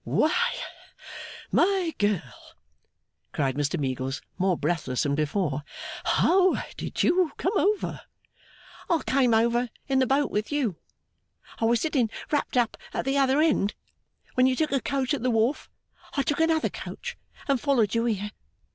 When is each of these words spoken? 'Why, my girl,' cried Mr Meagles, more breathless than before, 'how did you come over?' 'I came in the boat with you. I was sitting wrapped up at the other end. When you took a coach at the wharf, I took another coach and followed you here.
'Why, 0.03 0.55
my 1.51 1.93
girl,' 1.99 2.55
cried 3.33 3.53
Mr 3.53 3.79
Meagles, 3.79 4.19
more 4.39 4.57
breathless 4.57 5.03
than 5.03 5.13
before, 5.13 5.61
'how 6.03 6.55
did 6.75 7.03
you 7.03 7.31
come 7.37 7.55
over?' 7.55 8.01
'I 8.89 9.03
came 9.05 9.31
in 9.87 9.99
the 9.99 10.07
boat 10.07 10.31
with 10.31 10.51
you. 10.51 10.77
I 11.59 11.65
was 11.65 11.81
sitting 11.81 12.09
wrapped 12.31 12.57
up 12.57 12.77
at 12.95 13.05
the 13.05 13.19
other 13.19 13.41
end. 13.43 13.75
When 14.33 14.47
you 14.47 14.55
took 14.55 14.71
a 14.71 14.81
coach 14.81 15.13
at 15.13 15.21
the 15.21 15.29
wharf, 15.29 15.69
I 16.13 16.23
took 16.23 16.39
another 16.39 16.69
coach 16.71 17.15
and 17.47 17.61
followed 17.61 17.93
you 17.93 18.05
here. 18.05 18.31